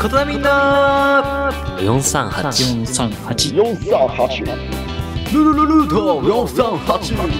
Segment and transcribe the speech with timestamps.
[0.00, 1.52] ことだみんな。
[1.78, 7.36] 438 438 438ルルルルート438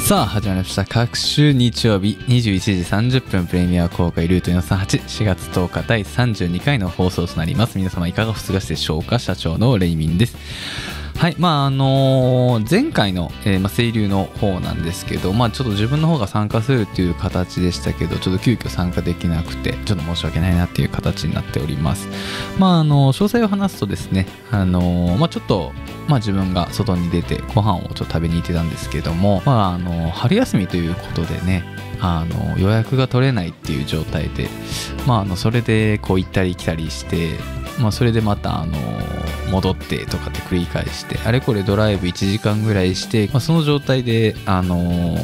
[0.00, 0.86] さあ始まりました。
[0.86, 2.72] 各週日曜日21時
[3.18, 7.76] 30分プレミア公開ルート4384月10日第32回の放送となります。
[7.76, 9.18] 皆様いかがお過ごしでしょうか？
[9.18, 10.34] 社長のレイミンです
[11.22, 22.08] はいまああのー前回の、えーまあ、清流の方なんですけどまあちょっと自分の方が参加するっていう形でしたけどちょっと急遽参加できなくてちょっと申し訳ないなっていう形になっております。
[22.58, 25.70] まああの詳細を話すとですねあのーまあちょっと
[26.08, 31.62] まあ自分が外に出てご飯をちょっと食べに行ってたんですけどもまああの春休みということでね
[32.00, 34.48] あの予約が取れないっていう状態で
[35.06, 37.38] まああのそれでこう行ったり来たりして
[37.80, 38.76] まあそれでまたあの
[39.50, 45.16] 戻ってとかって繰り返してあれこれドライブ1時間ぐらいして、まあ、その状態であの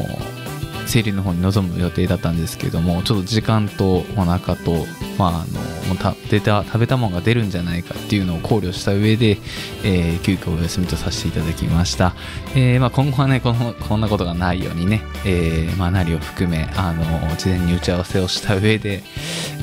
[0.87, 4.87] 生理の方に臨む予定だったんですけどもちょっと時間とお腹と
[5.19, 5.47] まああの
[5.89, 9.39] もうた出た食べたものが出るんじゃないかっていうのを考慮した上で、
[9.85, 12.15] えー急遽お休みとさせていただきました、
[12.55, 17.05] えーまあ、今後はねこのこんなことがないようにね、えーまあ、なりを含めあの
[17.37, 19.03] 事前に打ち合わせをした上で、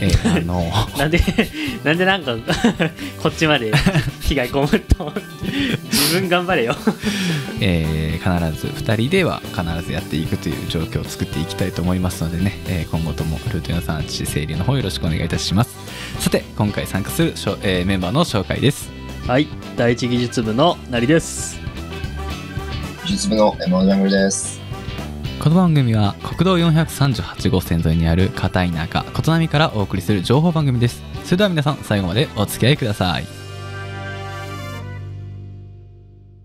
[0.01, 0.63] えーあの
[0.97, 1.21] なんで
[1.83, 2.35] なんでなんか
[3.21, 3.71] こっちまで
[4.21, 5.13] 被害被ると
[5.91, 6.75] 自分頑張れよ。
[7.61, 15.75] えー必ず2人では必ずやっていくという状況を作っていきたいと思いますのでね、えー今後ともルート438整理の方よろしくお願いいたします
[16.19, 18.91] さて今回参加するしょ、えーメンバーの紹介です
[19.27, 21.59] はい第一技術部のなりです
[23.05, 24.59] 技術部のエモンジです。
[25.39, 33.25] この番組は国道438号線沿いにある片田舎琴波からお送りする情報番組ですそれでは皆さん最後までお付き合いください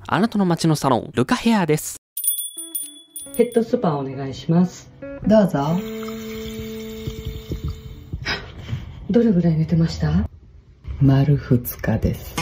[0.07, 2.01] あなたの街のサロンルカヘアです
[3.37, 4.91] ヘッドスパお願いします。
[5.27, 6.10] どうぞ。
[9.11, 10.29] どれぐらい寝てました？
[11.01, 12.37] 丸2日です。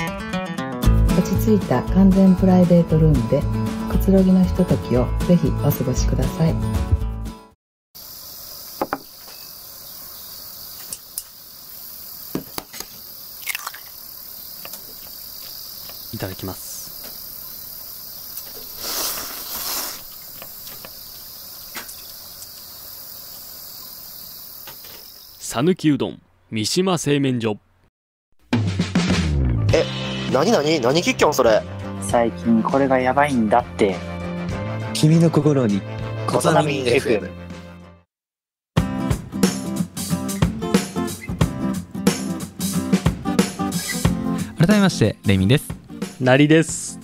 [1.18, 3.40] 落ち着いた完全プライベートルームで
[3.90, 6.54] くつろぎのひとときをぜひお過ごしください。
[16.14, 16.88] いただきます
[25.38, 27.58] 讃岐うどん三島製麺所。
[30.32, 31.62] 何何何キッキョンそれ。
[32.00, 33.96] 最近これがやばいんだって。
[34.94, 35.82] 君の心に
[36.26, 37.28] コサナミン FM
[44.58, 45.68] 改めましてレイミンです。
[46.18, 46.98] なりです。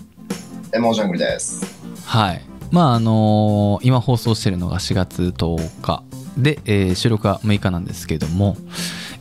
[0.74, 1.66] エモンジャングルです。
[2.06, 2.42] はい。
[2.70, 6.02] まああのー今放送してるのが4月10日
[6.38, 8.56] で、えー収録は6日なんですけども、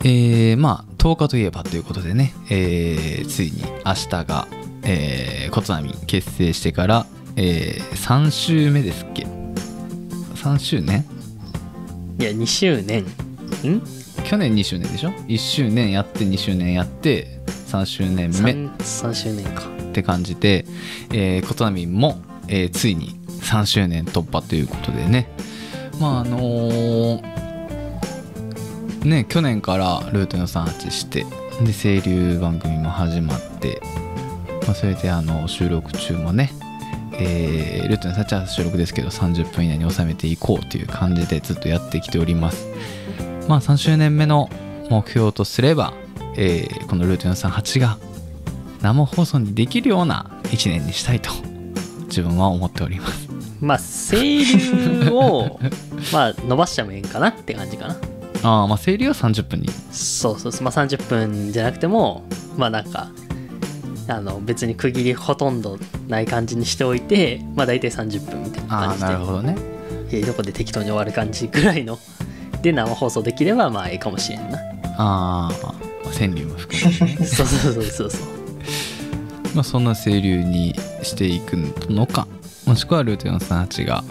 [0.04, 4.46] えーまあ10日といえばということでね、えーついに明日が、
[4.84, 7.06] えー、コツナミ結成してから、
[7.36, 9.26] え3週目ですっけ
[10.34, 11.04] ？3周年
[12.18, 13.02] いや2周年。
[13.02, 13.82] ん？
[14.24, 18.52] 去年2周年でしょ？1周年やって2周年やって3周年目。
[18.52, 19.64] 3, 3周年か。
[19.68, 20.66] って感じで、
[21.12, 25.28] えー、コトナミンも、えーついに3周年突破ということでね。
[25.98, 27.33] まああのー
[29.04, 31.24] ね去年からルート438して
[31.64, 33.80] で清流番組も始まって、
[34.66, 36.52] まあ、それであの収録中もね
[37.18, 42.66] えールート438は収録ですけど30分以内に収めていこうという感じでずっとやってきております。
[43.48, 44.50] まあ3周年目の
[44.90, 45.92] 目標とすれば、
[46.36, 47.98] えーこのルート438が
[48.82, 51.30] 生放送にできるような1年にしたいと
[52.06, 53.28] 自分は思っております。
[53.60, 55.60] まあ清流を
[56.12, 57.96] まあ伸ばしちゃもええんかなって感じかな。
[58.44, 59.68] ああまあ整理は30分に。
[59.90, 60.62] そうそうそう。
[60.62, 62.24] まあ30分じゃなくても
[62.56, 63.08] まあなんか
[64.06, 65.78] あの別に区切りほとんど
[66.08, 69.06] ない感じにしておいてまあ大体30分みたいなああ感じで。
[69.06, 69.56] なるほどね。
[70.12, 71.98] ええとこで適当に終わる感じぐらいの
[72.62, 74.58] で生放送できればまあええかもしれんな。
[74.98, 75.74] ああ
[76.12, 77.16] 川柳も含めてね。
[77.26, 78.20] そうそうそうそうそう。
[79.54, 81.56] まあそんな清流にしていく
[81.88, 82.26] のか
[82.66, 84.04] もしくはルート438が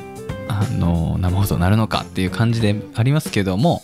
[0.48, 3.84] あの生放送になるのかっていう感じでありますけども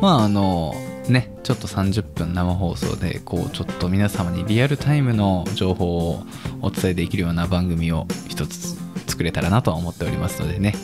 [0.00, 0.74] まああの
[1.08, 6.22] ねちょっと30分生放送でこうちょっと皆様にリアルタイムの情報を
[6.62, 8.76] お伝えできるような番組を一つ
[9.06, 10.74] 作れたらなとは思っておりますのでね、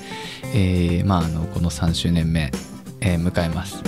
[0.54, 2.50] えーまああのこの3周年目、
[3.00, 3.82] えー迎えます。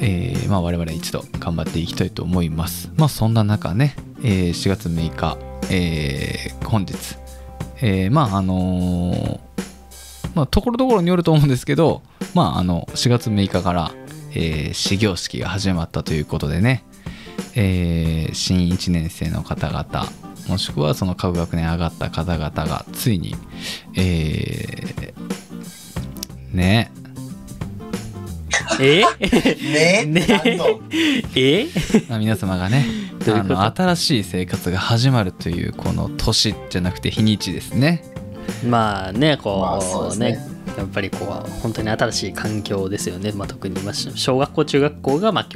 [0.00, 2.90] えーまあ、我々一度頑張っていきたいと思います。
[2.96, 5.38] まあそんな中ね、えー4月6日、
[5.70, 6.94] えー本日、
[7.80, 9.40] えーまああのー
[10.34, 12.02] まあところどころによると思うんですけど
[12.34, 13.92] まああの4月6日から、
[14.32, 16.84] えー始業式が始まったということでね、
[17.54, 20.10] えー新1年生の方々
[20.48, 23.34] もしくはその各学年上がった方々がついに
[23.94, 26.90] えーね。
[28.80, 29.02] え？
[29.22, 30.04] ね？
[30.06, 30.26] ね？
[31.34, 31.66] え？
[32.08, 32.86] まあ皆様がね
[33.26, 38.02] あの新しい生活が始まるというこの年じゃなくて日にちですね。
[38.66, 40.32] まあねこう,、まあそうですね。
[40.32, 45.46] ねやっぱりこう本当に新しい環境ですよね、まあ、特にまあ小学校中学校がま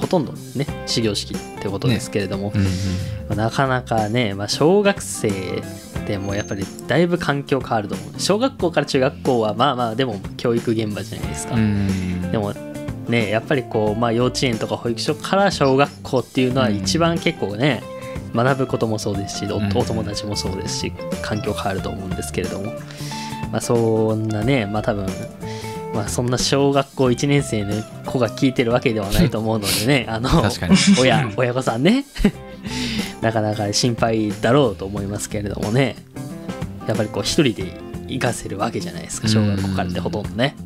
[0.00, 2.66] ほとんどね始業式ってことですけれども、うんうん。
[2.66, 2.70] ま
[3.30, 5.30] あなかなかね、まあ、小学生
[6.06, 8.20] でもやっぱりだいぶ環境変わると思う。
[8.20, 12.54] 小学校から中学校はまあまあでも教育現場じゃないですか、うんでも
[13.08, 16.76] ねやっぱりこう、まあ、幼稚園とか保育所から小学校っていうのはうん。
[16.76, 17.82] 一番結構ね、
[18.34, 22.72] 学ぶこともそうですしお友達もそうですし環境変わると思うんですけれども、
[23.50, 25.06] まあ、そんなねまあ多分
[25.94, 30.28] まあそんな小学校1年生の子が聞いてるわけではないと思うのでね あの
[31.00, 32.04] 親親御さんね。
[33.20, 35.96] なかなか心配だろうと思いますけれどもね。
[36.86, 37.76] やっぱりこう一人で
[38.08, 40.56] 行かせるわけじゃないですか小学校からってほとんどね。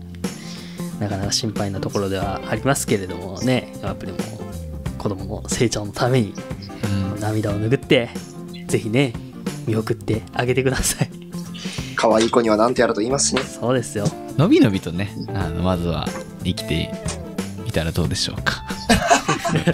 [1.01, 3.73] なかなか心配なところではありますけれどもね。
[3.83, 6.35] やっぱりもう子供の成長のために
[7.17, 7.21] うん。
[7.21, 8.11] 涙を拭って
[8.69, 9.13] ぜひね
[9.67, 11.24] 見送ってあげてください
[11.95, 13.43] 可愛い子にはなんてやると言いますしね。
[13.43, 14.07] そうですよ。
[14.37, 16.07] のびのびとねあのまずは
[16.45, 16.91] 生きて
[17.65, 18.65] みたらどうでしょうか。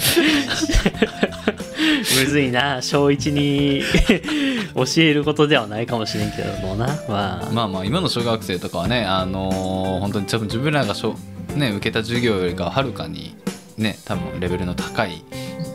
[2.21, 2.83] むずいな。
[2.83, 3.83] 小1に
[4.75, 6.87] 教えることではないかもしれんけどもな。
[7.09, 7.51] まあ。
[7.53, 11.17] まあまあ今の小学生とかはねあのー本当に多分自分らがしょ、
[11.55, 13.35] ね、受けた授業よりかははるかに
[13.77, 15.25] ね多分レベルの高い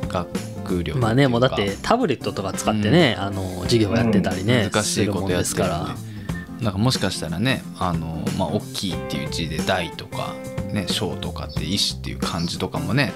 [0.09, 6.14] 学力まあねもうだっってタブレットとか使ってね、あの授業やってたりね、難しいことやってするもんるんで
[6.62, 10.34] なんかもしかしたらねあのまあ大きいっていう字で大とか
[10.72, 13.13] ね小とかって石っていう漢字とかもね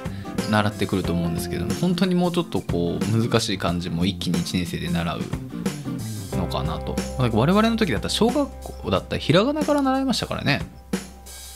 [0.49, 5.19] 習ってくると思うんですけど本当にもうちょっとこう難しい漢字も一気に1年生で習う
[6.37, 6.95] のかなと。
[7.19, 8.49] なんか我々の時だったら小学
[8.81, 10.61] 校だったらひらがなから習いましたからね。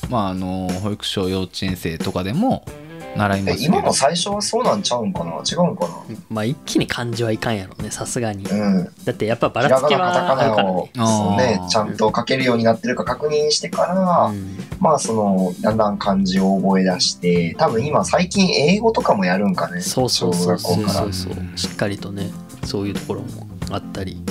[0.10, 2.66] まああの保育所幼稚園生とかでも
[3.16, 3.74] 習いまえすけど。
[3.76, 5.32] 今の最初はそうなんちゃうんかな？
[5.32, 5.88] 違うんか
[6.30, 8.44] まあ一気に漢字はいかんやろねさすがに。
[8.44, 8.86] なうん。
[9.06, 14.58] だってやっぱばひらがな、らつきはあるからね、ねちゃんと書けるようになってるか確認してから、うん。
[14.80, 19.82] まあその、だんだん漢字を覚え出して、多分今最近英語とかもやるんかね。
[19.82, 21.58] そうそうそうそうそうそう。
[21.58, 22.32] しっかりとね
[22.64, 24.22] そういうところもあったり。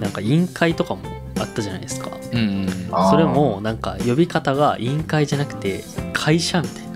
[0.00, 1.00] なんか委員会とかも
[1.40, 2.08] あったじゃないですか。
[2.32, 2.68] うんうん
[3.10, 5.82] それもなんか呼び方が委員会じゃなくて
[6.12, 6.87] 会社みたいな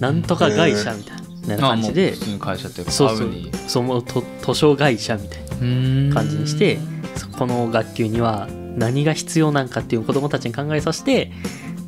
[0.00, 2.14] なんとか会社みたいな感じで。
[2.40, 3.30] 会社っていうかそうそう。
[3.68, 6.78] そのと図書会社みたいな感じにして
[7.16, 11.30] そこの学級には何が必要なんかっていう子どもたちに考えさせて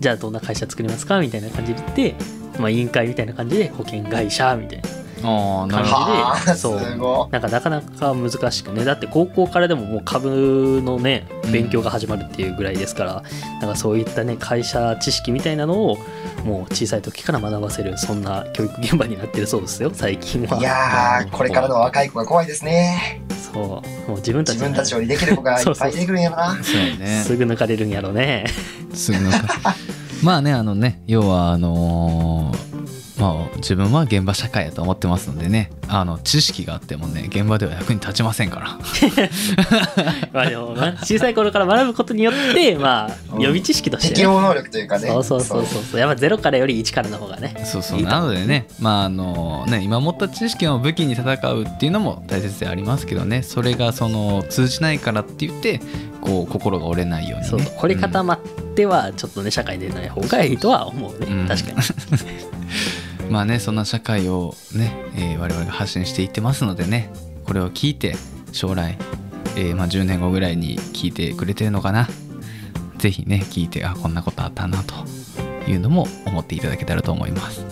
[0.01, 2.15] じゃあどんな会社作りますかみたいな感じで言って、
[2.59, 4.89] まあ、委員会みたいな感じで保険会社みたいな
[5.25, 5.97] ああなるほど。
[5.97, 6.99] はあ、すそう。
[6.99, 8.85] ごなんかなかなか難しくね。
[8.85, 13.23] だって高校からでももう株のね勉強が始まるっていうぐらいですから、
[13.61, 15.99] なんかそういったね会社知識みたいなのを
[16.45, 20.59] もう小さい時から学ばせるそんな教育現場になってるそうですよ最近は。
[20.59, 23.23] いやー、これからの若い子が怖いですね。
[23.53, 23.65] そう。
[23.65, 26.63] もう自分たち自分たちよりできる子がいっぱい出てくるんやろな。
[26.63, 27.23] そうやね。
[27.25, 28.47] すぐ抜かれるんやろね。
[28.95, 29.77] すぐなんか
[30.23, 38.79] まあねあのね要はあのーまあ自分は現場社会やと思ってますのでねあの知識があってもね現場では役に立ちませんから。
[40.33, 43.41] まあでもな小さい頃から学ぶことによって まあうん。
[43.41, 44.09] 予備知識として。
[44.09, 45.07] ね、適応能力というかね。
[45.07, 45.83] そうそうそうそう。
[45.85, 47.55] そうやっぱ0からより1からの方がね。
[47.65, 47.99] そうそう。
[47.99, 53.45] いいとなのでねまああのね今持った知識を武器に戦うっていうのも大切でありますけどね。
[53.45, 55.81] それがその通じないからって言って
[56.21, 57.49] こう心が折れないようにね。
[57.49, 58.41] そう凝り固まっ
[58.75, 61.47] てはちょっとね社会でない方がいいとは思うね、うん。
[61.47, 61.77] 確かに
[63.33, 67.11] まあねそんな社会をね、えー我々が発信していってますのでね
[67.47, 68.15] これを聞いて
[68.53, 68.99] 将来、
[69.57, 72.09] えーまあ、10年後ぐらいに聞いてくれてるのかな。
[72.99, 74.95] ぜひね聞いてあこんなことあったなと
[75.69, 77.65] いうのも思っていただけたらと思います。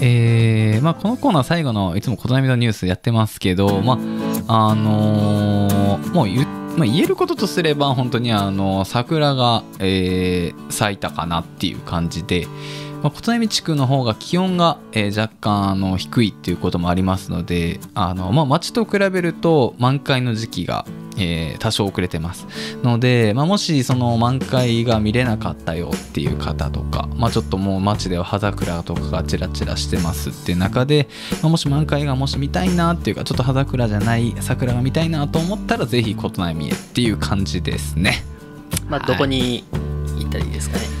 [0.00, 3.98] えーまあ、このコーナー最後のいつも琴波のニュースやってますけど、ま
[4.46, 6.44] ああのーもう言,、
[6.76, 12.46] まあ、言えることとすれば本当にあの桜が、えー咲いたかなっていう感じで、
[13.04, 20.86] まあ、琴波地区の方が気温が、えー若干あの低いっていうこともありますのであの、まあ、町と比べると満開の時期が、
[21.18, 22.46] えー多少遅れてます
[22.82, 31.06] ので、まあ、もしその満開が見れなかったよっていう方とか、まあ、ちょっともう街では葉桜とかがチラチラしてますっていう中で、
[31.42, 38.24] まあもし満開がもし見たいなっていうかちょっと葉桜じゃない桜が見たいなと思ったらぜひ琴波へっていう感じですね
[38.88, 39.64] まあ、どこに
[40.18, 40.93] 行ったらいいですかね。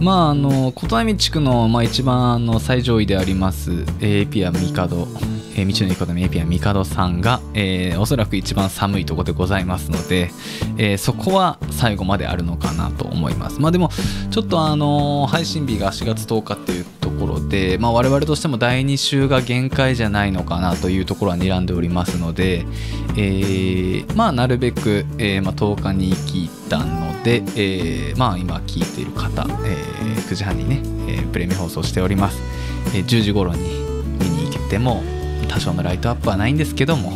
[0.00, 3.70] まああの琴波地区の、まあ、一番あの最上位であります
[4.00, 5.08] えーエピアミカド、
[5.56, 10.30] えー道の駅琴波エピアミカドさんが、えーおそらく一番寒いところでございますので、
[10.78, 13.60] えーそこは最後まであるのかなと思います。
[13.60, 13.90] まあでも
[14.30, 22.66] ちょっとあの配信日が4月10日っていうところで、まあ、我々としても第2週が限界じゃないのかなというところは睨んでおりますので、
[23.16, 29.76] えーまあなるべく、えーまあ、10日に聞いたので、えまあ今聞いている方、え
[30.28, 32.40] 9時半にね、えプレミア放送しております、
[32.94, 33.60] え10時頃に
[34.18, 35.02] 見に行けても
[35.54, 37.12] 多少のライトアップはないんですけども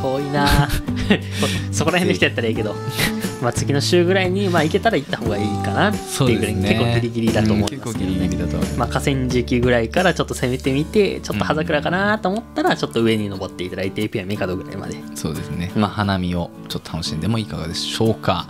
[0.00, 0.68] 遠いな
[1.72, 2.76] そこら辺の人やったらいいけど、
[3.42, 8.28] まあ、次の週ぐらいに、まあ、行けたら行った方がいいかなっていうぐらい、結構ギリギリだと思いますけどね。
[8.76, 15.72] まあ、河川敷ぐらいからちょっと攻めてみてちょっと葉桜かなと思ったらちょっと上に登っていただいてピアミカドぐらいまでそうですね。
[15.74, 18.46] まあ、花見をちょっと楽しんでもいかがでしょうか。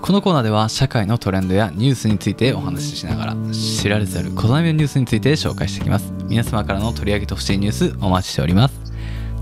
[0.00, 6.12] このコーナーでは社会のトレンドやニュースについてお話ししながら知られざる小波のニュースについて紹介していきます。
[6.24, 8.74] 皆様からの取り上げてほしいニュースお待ちしております。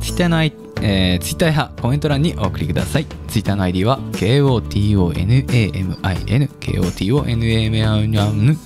[0.01, 3.07] Twitter の、えー、Twitter やコメント欄にお送りください。
[3.29, 5.97] Twitter の ID は KOTONAMIN
[6.61, 8.57] KOTONAMIN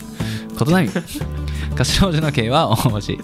[0.59, 3.19] ことなみ頭文字の K は大文字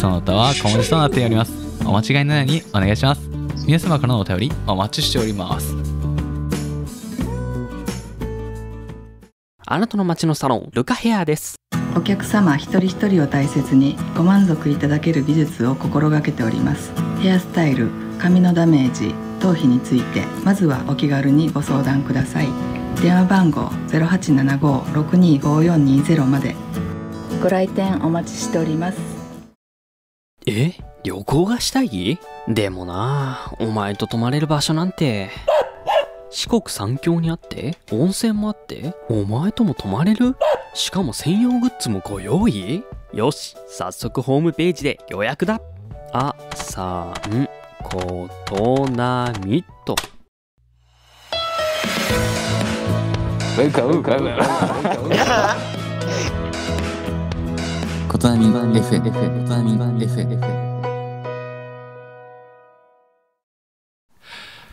[0.00, 1.52] その他は小文字となっております
[1.86, 3.20] お間違いのないようにお願いします
[3.66, 5.81] 皆様からのお便りお待ちしております
[9.72, 11.56] あなたの街のサロンルカヘアです。
[11.96, 16.92] お客様一人一人を大切にご満足いただける美術を心がけております。
[17.22, 17.88] ヘアスタイル
[18.18, 22.48] 髪のダメージ頭皮についてまずはお気軽にご相談ください。
[23.00, 26.54] 電話番号0875-625420まで。
[27.42, 28.98] ご来店お待ちしております。
[30.44, 30.74] え？
[31.02, 32.18] 旅行がしたい？
[32.46, 35.30] でもなお前と泊まれる場所なんて
[36.34, 40.34] 四国三峡にあって温泉もあってお前とも泊まれる？
[40.72, 42.82] しかも専用グッズもご用意？
[43.12, 45.60] よし早速ホームページで予約だ。
[46.14, 47.48] あさん
[47.82, 49.94] ことなみと。
[58.08, 60.71] ことなみ FM ことなみ FM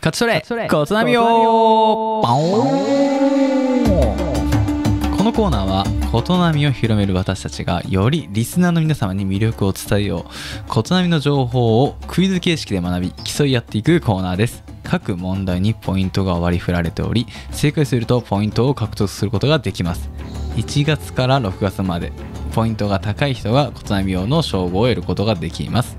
[0.02, 3.20] 勝ち取れことなみよバオン
[5.18, 10.70] このコーナーはことなみを広める私たちがよりリスナーの皆様に魅力を伝えよう。
[10.70, 14.64] ことなみの情報をクイズ形式で学び競い合っていくコーナーです。
[14.84, 20.10] 各問題にポイントが割り振られており正解するとポイントを獲得することができます。
[20.56, 22.14] 1月から6月まで
[22.60, 25.96] ポイントが高い人が琴波用の称号を得ることができます。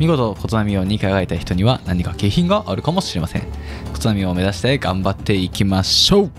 [0.00, 3.42] 見事琴波用に輝いた人には何か景品があるかもしれません。
[3.92, 6.30] 琴波を目指して頑張っていきましょう。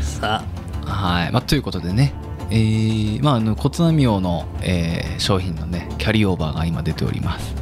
[0.00, 0.44] さ
[0.84, 2.14] はい、まあ、ということでね
[2.54, 7.54] えーまあ、あの骨波用の、えー商品のねキャリーオーバーが今出ております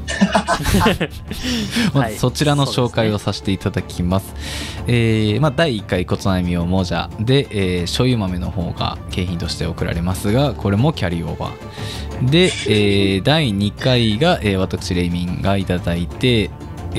[1.95, 4.35] ま はいずそちらの紹介をさせていただきます。
[4.87, 12.31] えーまあ、第1回骨波用もじゃで、えー醤油豆の方が景品として送られますが、これもキャリーオーバー。
[12.31, 16.51] で、えー第2回が、えー私、レイミンがいただいて、
[16.95, 16.99] え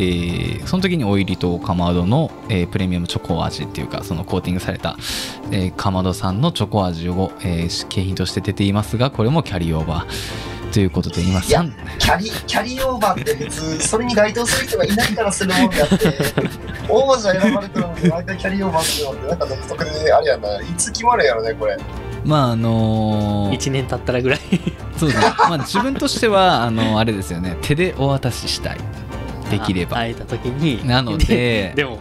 [0.62, 4.98] ーその時にオイリとかまどの、えープレミアムチョコ味っていうかそのコーティングされた、
[5.52, 15.98] えーかまどさんのチョコ味を、えー景品として出ていますがこれもキャリーオーバーということで今いや3キャリキャリーオーバーって別にそれに該当する人がいないからするもんであって
[16.90, 20.60] 王者選ばれてるのに毎回キャリーオーバーするのってなんか独特であれやな。
[20.62, 21.78] いつ決まるんやろねこれ。
[22.26, 24.40] まああのー1年経ったらぐらい。
[24.98, 25.22] そうです。
[25.22, 27.56] ねまあ自分としてはあのあれですよね。
[27.62, 28.78] 手でお渡ししたい
[29.60, 29.98] できれば。
[29.98, 30.86] 会えた時に。
[30.88, 31.74] なので。
[31.78, 32.00] でも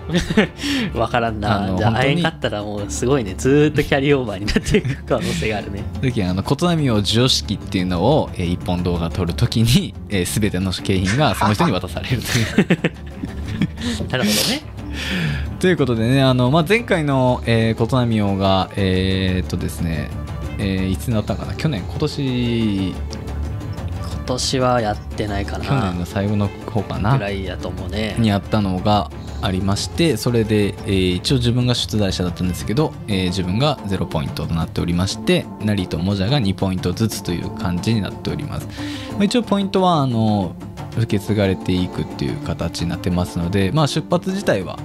[0.94, 1.74] わからんな。
[1.76, 3.34] じゃあ会えんかったらもうすごいね。
[3.36, 5.84] ずーっとキャリーオーバーになっていく可能性があるね。
[6.02, 14.08] 時あの琴波を授与式っていうのを、えー一本動画撮るときに、えー、全ての景品がその人に渡されるという。
[14.10, 14.62] なるほどね。
[15.58, 20.10] ということでねあの、まあ、前回の、えー、琴波王がえーっとですね、
[20.58, 21.54] えーいつになったかな？
[21.54, 22.96] 去年今年今
[24.32, 29.10] 年はやってないか去年なの最後の方かなぐらいやと思うねにあったのが
[29.42, 38.66] ありましてそれで、えー一応自分が出題者だったんですけど、えー自分が0ポイントとなっておりましてナリとモジャが2ポイントずつという感じになっております、
[39.12, 40.54] まあ一応ポイントはあの
[40.96, 44.78] 受け継がれていくっていう形になってますので、まあ、出発自体は、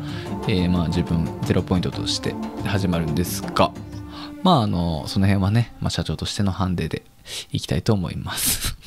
[0.47, 2.33] えーまあ自分ゼロポイントとして
[2.65, 3.71] 始まるんですが
[4.43, 7.03] まああのその辺はね、まあ、社長としてのハンデで
[7.51, 8.77] いきたいと思います。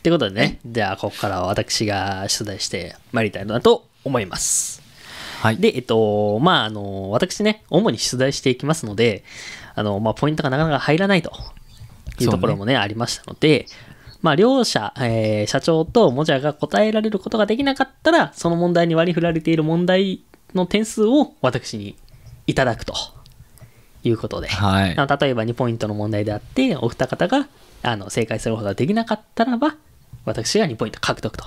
[0.00, 0.02] はい。
[0.02, 4.82] ってことでね、じゃあ、ここからは私が出題してまいりたいなと思います。
[5.42, 5.58] はい。
[5.58, 9.24] で、えっと、まあ、あの、私ね、主に出題していきますので、
[9.74, 11.32] あの、まあ、ポイントがなかなか入らないと
[12.18, 13.66] いうところもね、ありましたので、
[14.22, 20.22] まあ、両者、えー社長とモジャが答えられることができなかったら、その問題に割り振られている問題
[20.54, 21.96] の点数を私に
[22.46, 22.94] いただくと
[24.04, 24.88] いうことで、はい。
[24.94, 24.94] 例
[25.28, 27.48] えば2ポイントの問題であって、お二方が
[27.82, 29.76] あの正解することができなかったらば、
[30.24, 31.46] 私が2ポイント獲得と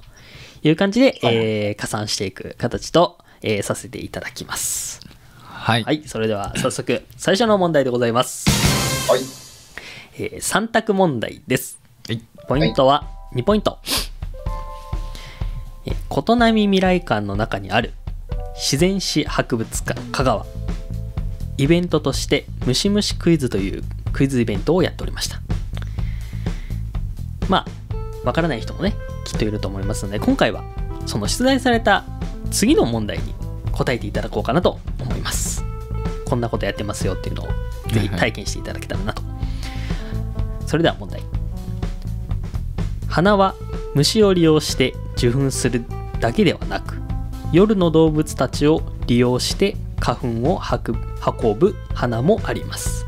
[0.63, 5.01] いう感じで、えー加算していく形と、えーさせていただきます。
[5.41, 5.83] はい。
[5.83, 8.45] はい、それでは早速、最初の問題でございます。
[9.09, 9.21] はい。
[10.17, 11.79] え3択問題です。
[12.07, 13.79] はいポイントは2ポイント。
[15.85, 17.93] えー琴波未来館の中にある
[18.55, 20.45] 自然史博物館香川。
[21.57, 25.39] イベントとしてムシムシクイズというクイズイベントをやっておりました。
[27.49, 27.65] まあ、
[28.23, 30.63] わからない人もね、きっといると思いますので、今回は
[31.05, 32.05] その出題された
[32.51, 33.33] 次の問題に
[33.71, 35.63] 答えていただこうかなと思います。
[36.25, 37.47] こんなことやってますよっていうのを
[37.91, 39.21] ぜひ体験していただけたらなと。
[40.65, 41.21] それでは問題。
[43.13, 43.53] 花は
[43.93, 45.85] 虫を利用して受粉する
[46.19, 46.95] だけではなく
[47.51, 50.99] 夜の動物たちを利用して花粉を運ぶ
[51.41, 53.05] 運ぶ花もあります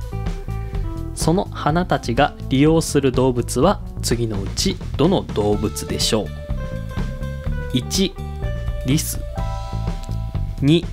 [1.16, 6.28] その花たちが利用する動物は次のうちどの動物でしょう
[7.74, 8.14] ？1
[8.86, 9.20] リス。
[10.62, 10.86] 2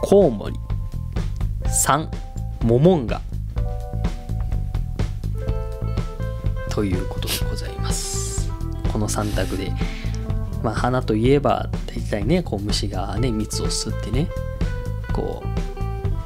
[0.00, 0.56] コウモリ。
[1.66, 2.08] 3
[2.64, 3.20] モモンガ。
[6.70, 8.50] ということでございます。
[8.90, 9.70] この3択で
[10.62, 14.26] まあ花といえば大体ねこう虫がね蜜を吸ってね
[15.12, 15.42] こ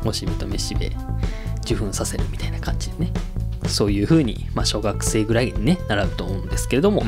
[0.03, 0.93] うもしべとめしべ
[1.63, 3.13] 受粉させるみたいな感じでね。
[3.73, 7.03] そういう風にまあ小学生ぐらいにね習うと思うんですけれども、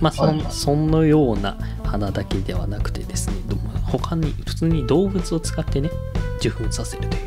[0.00, 3.36] まあそんそのような花だけではなくてですね
[3.84, 5.90] 他に普通に動物を使ってね
[6.38, 7.22] 受粉させるという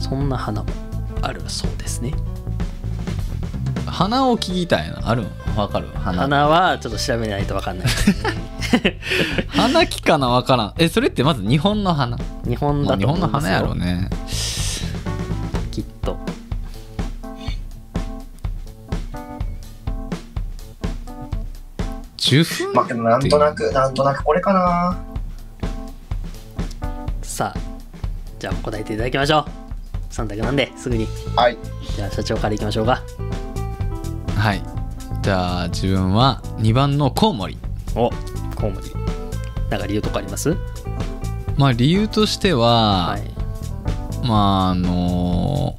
[0.00, 0.68] そんな花も
[1.22, 2.14] あるそうですね
[3.86, 5.00] 花を聞きたいな。
[5.08, 5.26] あるん？
[5.56, 5.88] わかる？
[5.94, 6.22] 花。
[6.22, 7.88] 花はちょっと調べないと分かんない
[9.48, 10.74] 花木かなわからん。
[10.78, 12.16] え、それってまず日本の花？
[12.46, 14.08] 日本だと思うんですよ本の花やろうね。
[22.30, 24.96] 受粉まあけどなんとなく、なんとなくこれかな。
[27.22, 27.60] さあ
[28.38, 29.44] じゃあ答えていただきましょう
[30.10, 31.56] 3択なんですぐにはい。
[31.96, 33.02] じゃあ社長からいきましょうか
[34.36, 34.62] はい。
[35.22, 37.58] じゃあ自分は2番のコウモリ。
[37.94, 38.10] お
[38.54, 38.90] コウモリ
[39.70, 40.56] なんか理由とかあります？
[41.56, 43.22] まあ理由としては、はい
[44.26, 45.76] まああの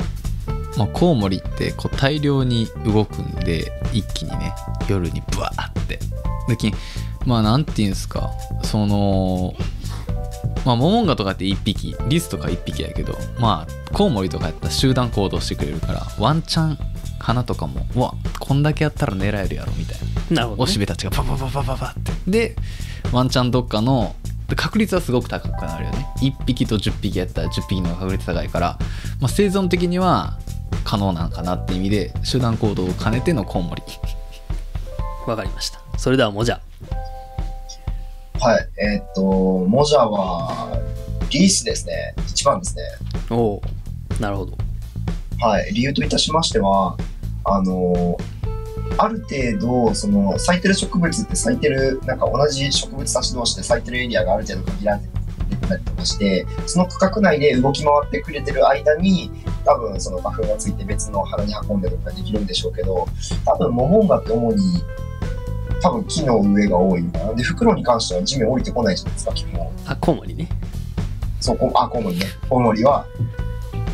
[0.77, 4.53] まあ、コウモリってこう大量に動くんで一気にね
[4.87, 6.73] 夜にブワーってでき
[7.25, 8.31] まあなんていうんですか。
[8.63, 9.53] その
[10.65, 16.77] まあモモンガとかって1匹リスとか1匹やけどまあコウモリとかやったら集団行動してくれるからワンチャン
[17.19, 20.35] 花とかもうわこんだけやったら狙えるやろみたいな。
[20.35, 22.11] なるほど、ね、おしべたちがパパパパパパって。
[22.27, 22.55] で
[23.11, 24.15] ワンチャンどっかの
[24.47, 26.07] で確率はすごく高くなるよね。
[26.21, 28.77] 1匹と10匹やったら10匹の確率高いから、
[29.19, 30.37] まあ、生存的には
[30.83, 33.81] 可能なのかなって意味で集団行動を兼ねてのコウモリ。
[35.25, 36.61] わかりましたそれではもじゃ
[38.39, 38.69] はい。
[38.81, 40.75] えーっと、モジャは、
[41.29, 42.15] リースですね。
[42.17, 42.83] 1番ですね。
[43.29, 43.61] おお
[44.19, 44.57] なるほど
[45.39, 45.71] はい。
[45.73, 46.97] 理由といたしましては、
[47.43, 48.17] あの、
[48.97, 55.07] ある程度、その、咲いてる植物って咲いてる、なんか同じ植物たち同士で咲いてるエリアがある程度限られて
[55.67, 59.31] たりとかして、その区画内で動き回ってくれてる間に、
[59.65, 63.07] 多分その花粉がついて別の花に運んでとかできるんでしょうけど、
[63.45, 64.83] 多分モモンガって主に、
[65.81, 67.33] 多分木の上が多いのかな。
[67.33, 69.69] で、袋に関しては地面降りてこないじゃないですか、基本。
[69.85, 70.47] あコウモリね
[71.39, 72.25] そう、こあ、コウモリね。
[72.49, 73.05] コウモリは、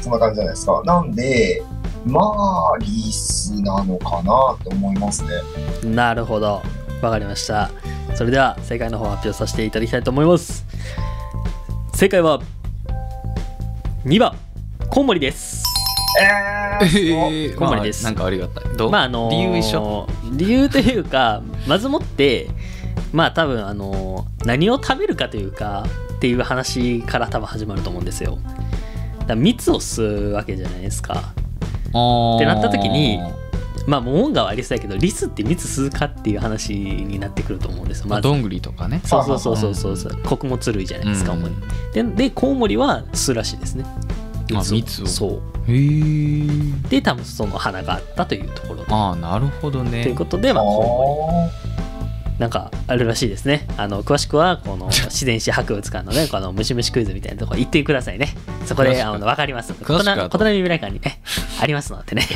[0.02, 0.82] そんな感じじゃないですか。
[0.86, 1.64] なんで、
[2.06, 5.30] まあ、リースなのかなって思いますね。
[5.84, 6.62] なるほど
[7.02, 7.70] わかりました
[8.16, 10.66] それでは正解の方を発表させていただきたいと思います
[11.94, 12.42] 正解は
[14.06, 14.36] 2番
[14.90, 15.67] コウモリです
[16.20, 18.04] えー、すごいえコウモリです。
[18.04, 18.64] まあなんかありがたい。
[18.76, 18.92] どう？
[18.92, 20.08] まああのー理由一緒？
[20.34, 22.50] 理由というかまずもって
[23.14, 28.40] まあ多分あのー何を食べるかというかっていう話から多分始まると思うんですよ。
[29.28, 31.14] だ蜜を吸うわけじゃないですか。
[31.16, 33.20] っってなった時に
[33.86, 38.08] まあモモンガはありそうやけどリスって蜜吸うかっていう話になってくると思うんですよ。
[38.08, 38.22] まず。
[38.24, 39.02] どんぐりとかね。
[39.04, 40.22] そうそうそうそうそうそう。
[40.24, 41.44] 穀物類じゃないですか、うん。
[41.44, 41.56] 主に。
[41.94, 43.86] ででコウモリは巣らしいですね
[44.56, 45.08] あ蜜を。
[45.08, 45.42] そう。
[45.68, 48.86] へえで多分その花があったというところ。
[48.86, 50.04] でああなるほどね。
[50.04, 51.78] ということでまあコウモリ
[52.40, 53.68] なんかあるらしいですね。
[53.78, 58.36] あの詳しくはこの 自然史博物館のねこのムシムシクイズみたいなところ行ってくださいね。
[58.66, 59.74] そこであの分かります。
[59.74, 61.20] 詳しくはな異なる未来館にね
[61.60, 62.28] ありますのでね。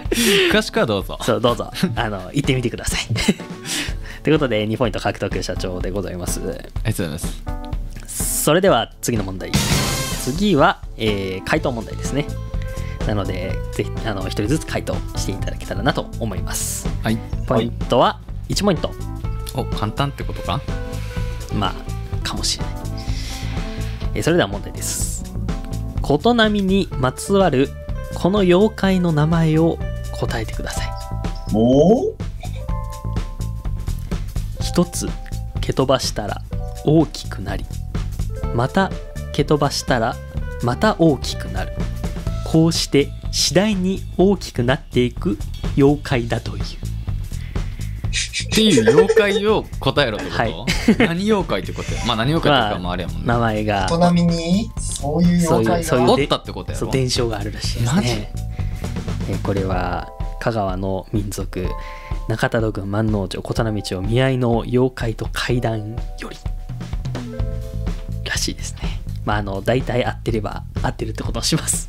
[0.50, 1.18] 詳しくはどうぞ。
[1.22, 1.70] そうどうぞ。
[1.94, 3.00] あの行ってみてください。
[4.24, 6.40] ということで2ポイント獲得社長でございます。
[6.40, 8.44] ありがとうございます。
[8.44, 9.50] それでは次の問題
[10.20, 12.26] 次は、えー回答問題ですね。
[13.06, 16.86] なのでぜひあの1人ずつ回答していただけたらなと思います。
[17.02, 17.18] はい。
[17.46, 18.90] ポイントは1ポイント。
[19.54, 20.60] お簡単ってことか？
[21.54, 22.74] まあかもしれない、
[24.14, 25.24] えーそれでは問題です。
[26.02, 27.68] 琴波にまつわる
[28.14, 29.78] この妖怪の名前を
[30.20, 30.90] 答えてください。
[31.54, 32.14] お
[34.60, 35.08] 一つ
[35.60, 36.42] 蹴飛ばしたら
[36.84, 37.64] 大きくなり
[38.54, 38.90] また
[39.32, 40.16] 蹴飛ばしたら
[40.62, 41.72] また大きくなる。
[42.44, 45.38] こうして次第に大きくなっていく
[45.76, 46.64] 妖怪だという。
[46.64, 52.04] っていう妖怪を答えろってこと、 何妖怪ってことや。
[52.06, 55.78] まあ何妖怪っていうかまああれやもんね、名前が人並みにそういうそう妖怪が？
[55.78, 58.08] いうそういうでおったってことやろそう伝承があるらしいですマジ？
[58.08, 58.32] ね
[59.28, 60.08] えーこれは
[60.40, 61.68] 香川の民族
[62.28, 66.36] 中田戸郡万能町琴波町見合いの妖怪と怪談より
[68.24, 68.99] らしいですね
[69.30, 71.88] まああの大体合ってれば合ってるってことをします。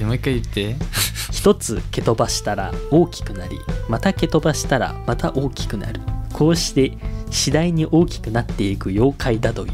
[0.00, 0.76] えもう一回言って。
[1.32, 6.00] 一つ蹴飛ばしたら大きくなりまた蹴飛ばしたらまた大きくなる。
[6.32, 6.96] こうして
[7.30, 9.72] 次第に大きくなっていく妖怪だという。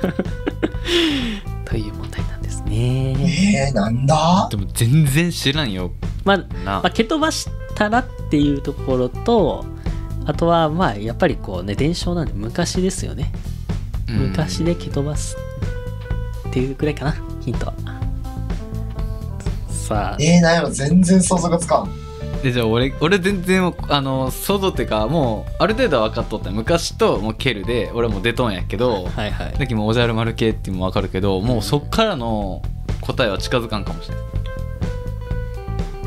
[1.66, 3.12] という問題なんですね。
[3.66, 4.48] えー、なんだ？
[4.50, 5.92] でも全然知らんよ。
[6.24, 6.44] まあ、な。
[6.64, 9.66] まあ、蹴飛ばしたらっていうところと
[10.24, 13.30] あとはまあやっぱりこうね伝承なんで昔ですよね。
[13.50, 13.55] うん
[14.08, 15.36] 昔で蹴飛ばす
[16.48, 17.74] っていうくらいかなヒントは。
[19.68, 20.16] さあ。
[20.20, 21.90] えー、なんやろ全然想像がつかん。
[22.42, 26.50] でじゃあ俺俺全然あの想像っていうかもうある程度は分かっとった。
[26.50, 29.52] 昔ともうケルで俺も出とんやけどはいはい。
[29.52, 32.62] だけどもうおじゃる丸系っていうのも分かるけどもうそっからの
[33.00, 34.24] 答えは近づかんかもしれない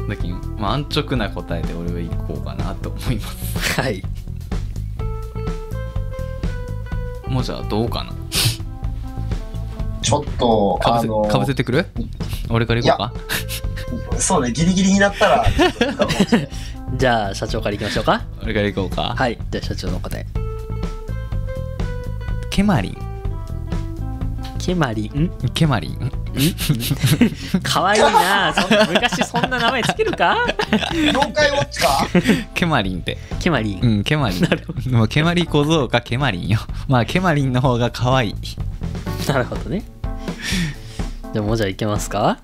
[0.10, 3.82] だけど、まあ、安直な答えで俺は行こうかなと思います。
[3.82, 4.04] はい
[7.30, 8.14] もうじゃあどうかな？
[10.02, 11.86] ちょっとかぶせあのかぶせてくる？
[12.50, 12.98] 俺から行こう
[14.14, 14.20] か？
[14.20, 15.46] そうねギリギリになったら
[16.98, 18.24] じゃあ社長からいきましょうか。
[18.42, 19.14] 俺から行こうか。
[19.18, 20.26] はいじゃあ社長の答え。
[22.50, 22.98] ケマリン。
[24.58, 25.32] ケマリン？
[25.54, 26.12] ケマリン
[27.64, 28.54] かわいいな。
[28.54, 30.38] そん昔そんな名前つけるか？
[30.94, 32.08] 妖怪ウォッチか？
[32.54, 33.18] ケマリンって。
[33.40, 33.80] ケマリン。
[33.82, 34.94] うんケマリン。
[34.94, 36.60] もうケマリ小僧かケマリンよ。
[36.88, 38.36] まあケマリンの方が可愛い。
[39.28, 39.84] なるほどね。
[41.34, 42.40] じゃあもうじゃあいけますか？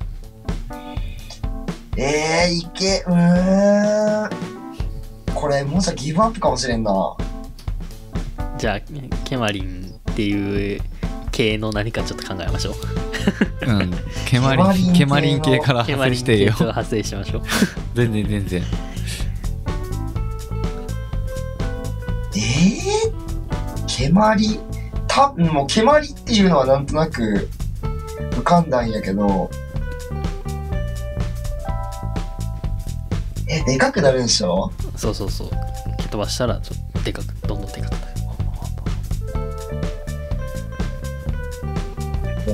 [1.98, 3.04] えー、いけ。
[3.08, 4.30] うーん。
[5.34, 6.92] これもうじゃギブアップかもしれんな。
[8.58, 8.80] じゃあ
[9.26, 10.82] ケマリンっていう
[11.36, 12.76] 系の何かちょっと考えましょう。
[13.68, 13.92] うん。
[14.26, 16.54] ケマリンケマリン系から派生してよ。
[16.58, 17.42] 派生しましょう。
[17.94, 18.64] 全然全然。
[22.38, 24.60] えー、蹴鞠
[25.08, 27.50] たもう蹴鞠っていうのはなんとなく
[28.32, 29.50] 浮かんだんやけど。
[33.50, 34.72] えでかくなるんでしょ？
[34.96, 35.50] そうそうそう。
[35.98, 36.85] 蹴飛ばしたらちょっ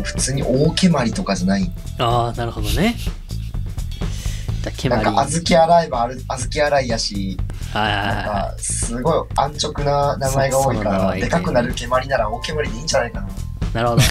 [0.01, 1.71] もう普通に大蹴鞠とかじゃない。
[1.99, 2.95] ああなるほどね。
[2.97, 7.37] じゃあケマなんか小豆洗えばある小豆洗いやし
[7.73, 13.27] はいはいなんはかすごい安直な名前が多いからでかくなる蹴鞠なら大蹴鞠でいいんじゃないかな。
[13.27, 13.31] い
[13.73, 14.01] なるほど。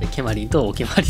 [0.00, 1.04] でケマリンとオケマリン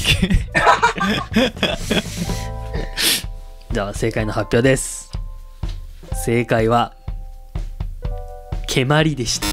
[3.73, 5.11] じゃあ正解の発表です。
[6.25, 6.95] 正解は
[8.69, 9.47] ケマリでした。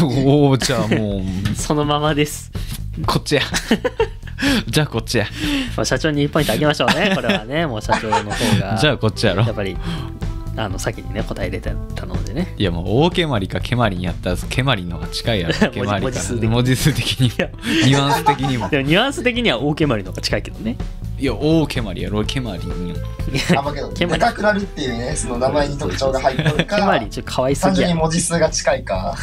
[0.02, 1.22] おおじゃあもう。
[1.54, 2.50] そのままです
[3.06, 3.42] こっちや。
[4.68, 5.26] じゃあこっちや。
[5.76, 7.12] まあ社長に1ポイントあげましょうね。
[7.14, 8.76] これはねもう社長の方が。
[8.78, 9.44] じゃあこっちやろ。
[9.44, 9.76] やっぱり
[10.56, 12.54] あの先にね答え入れてたのでね。
[12.56, 15.54] いやもう大ケマリかケマリンやったらケマリンの方が近いやろ。
[15.70, 16.48] ケマリ文字数的に。
[16.48, 17.30] から文字数的にも。
[17.86, 18.68] ニュアンス的にも。
[18.70, 20.76] でもニュアンス的にはオーケマリの方が近いけどね。
[21.18, 22.96] いや大ケマリやろケマリンよ。
[23.56, 24.20] あまあけどケマリ。
[24.20, 27.06] でかくなるっていうねその名前に特徴が入ってるかリ。
[27.06, 29.14] ンちょっと可愛す単ぎや純に文字数が近いか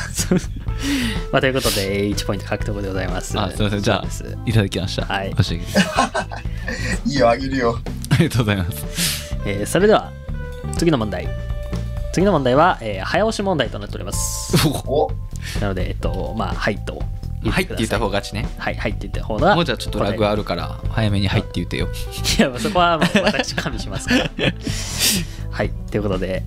[1.32, 3.38] まあ、ということで1ポイント獲得でございます。
[3.40, 3.82] あすいません。
[3.82, 4.08] じゃあ
[4.46, 5.06] いただきました。
[5.06, 5.32] はい。
[5.32, 5.34] い。
[7.12, 7.80] いよあげるよ。
[8.10, 9.36] ありがとうございます。
[9.46, 10.12] えーそれでは
[10.78, 11.28] 次の問題。
[12.14, 14.56] 次の問題は、えー早押し問題となっております。
[14.86, 15.12] お。
[15.62, 17.02] なのでえっとまあはいと。
[17.50, 18.48] はいって言った方がちね。
[18.58, 21.88] はいはいって言った方がもうじゃあちょっとラグあるから早めにはいって言ってよ。
[22.40, 24.30] いや、そこはもう私加味しますから。
[25.52, 26.44] はい、ということで、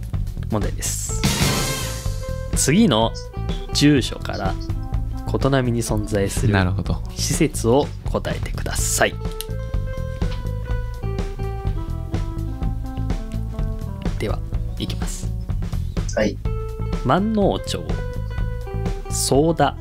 [0.50, 1.20] 問題です。
[2.56, 3.12] 次の
[3.72, 4.54] 住所から
[5.44, 9.14] 異なみに存在するなるほど施設を答えてください。
[14.18, 14.38] では、
[14.78, 15.30] いきます。
[16.14, 16.36] はい。
[17.06, 17.82] 万能町、
[19.08, 19.76] ソーダ、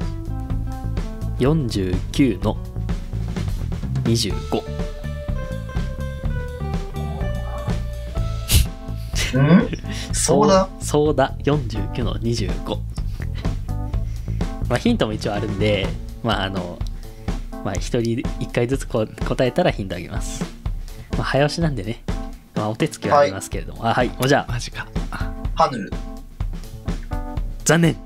[1.40, 2.58] 49の
[4.06, 4.64] 25。
[9.36, 9.70] うん？
[10.14, 12.80] ソーダソーダ49の25
[14.70, 15.88] まあヒントも一応あるんで
[16.24, 16.80] まああの
[17.66, 20.46] まあ一人一回ずつこ答えたらヒントあげます。
[21.14, 22.04] まあ早押しなんでね。
[22.56, 24.08] まあお手つきはありますけれども、あはい。
[24.10, 24.52] もうじゃあ。
[24.52, 24.88] マジか。
[25.56, 25.92] ハヌル。
[27.66, 27.98] 残念。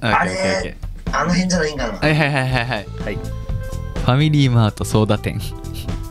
[0.00, 0.30] あれ？
[0.30, 0.76] オッケーオッケ
[1.12, 1.98] あの辺じゃないんかな。
[1.98, 2.86] ーはいはいはいはいはい。
[3.04, 3.16] はい。
[3.16, 5.40] ファミリーマートソーダ店。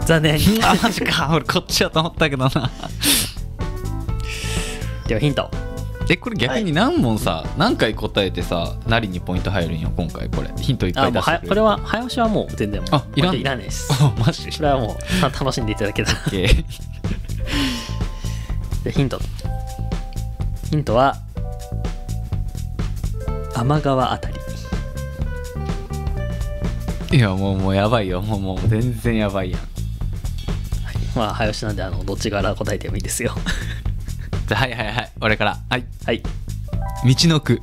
[0.05, 0.39] 残念。
[0.63, 1.29] あマジか。
[1.33, 2.51] 俺こっちやと思ったけどな。
[5.07, 5.49] ではヒント
[6.11, 10.27] えこれ逆に何問さ、何回答えてさなりにポイント入るんよ今回。
[10.27, 10.49] これ。
[10.57, 13.35] ヒントいっぱあもうい出してくれこれは早押しはもう全然もうあいらん。
[13.35, 13.93] いらないです。
[13.93, 16.17] あ マジそれはもうた 楽しんでいただけたら。
[16.17, 16.65] オッケー。
[18.85, 19.21] でヒント。
[20.71, 21.15] ヒントは
[23.55, 24.35] 天川あたり。
[27.11, 28.21] いやもうもうやばいよ。
[28.21, 29.61] もうもう全然やばいやん。
[31.15, 33.35] まあ早押しなんであのどっちから答えてもいいですよ
[34.49, 35.11] じゃあはいはいはい。
[35.21, 35.59] 俺から。
[35.69, 35.85] はい。
[36.07, 36.23] はい。
[36.23, 36.29] 道
[37.29, 37.61] の区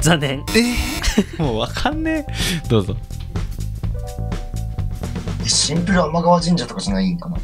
[0.00, 0.42] 残念。
[0.56, 2.68] えもうわかんねえ。
[2.70, 2.96] どうぞ。
[5.44, 7.36] シンプル天川神社とかじゃないんかな？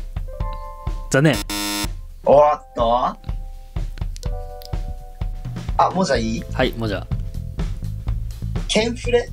[1.11, 1.37] 残念。
[2.25, 3.19] おっとあ、
[5.95, 6.43] もうじゃあいい？
[6.55, 7.07] はいもうじゃあ。
[8.69, 9.29] ケンフレ？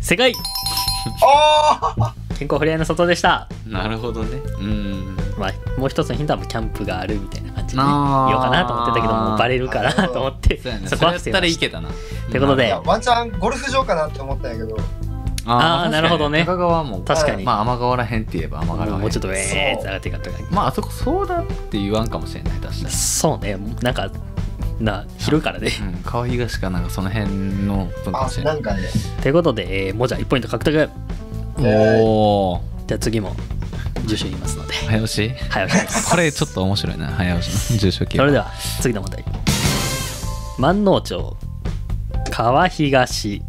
[0.00, 0.32] 正解。
[1.98, 2.12] おー！
[2.38, 3.48] 健康フレアの外でした。
[3.66, 4.36] なるほどね。
[4.60, 5.16] うん。
[5.36, 10.88] まあもう一つのヒントはキャンプがあるみたいな感じで、ね、言おうかなと思ってたけどもうバレるかなと思ってそうやね。
[10.88, 11.88] そこはそれやったらいけたな。
[12.30, 12.72] ということで。
[12.84, 14.76] ワンチャンゴルフ場かなって思ったんやけど。
[15.46, 16.44] あーなるほどね。
[16.44, 17.00] 高川も。
[17.00, 17.44] 確かに。
[17.44, 19.00] まあ天川らへんって言えば天川らへん。
[19.00, 22.90] もうちょっとウェーって上がっていかったまああそこそうだって言わんかもしれない確かに。
[22.90, 23.56] そうね。
[23.82, 24.10] なんか
[24.80, 25.70] な広いからね。
[25.80, 27.26] うん川東かなんかその辺
[27.66, 28.82] の分かあもし、れなないんかね。
[29.22, 30.90] ということで、えーもうじゃあ1ポイント獲得。
[31.58, 31.62] お
[32.54, 33.34] おじゃあ次も
[34.06, 34.74] 住所言いますので。
[34.74, 35.30] 早押し？
[35.48, 36.10] 早押しです。
[36.10, 37.08] これちょっと面白いな。
[37.08, 39.24] 早押しの住所系それでは次の問題。
[40.58, 41.36] 万能町
[42.30, 43.42] 川東。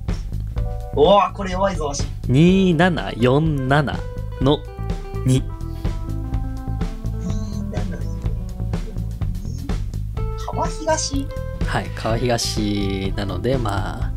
[0.95, 2.03] おー、これ弱いぞ、わし。
[2.27, 3.99] 2747
[4.41, 4.59] の
[5.25, 5.43] 2
[10.53, 11.27] 川東？
[11.65, 14.11] はい川東なのでまあ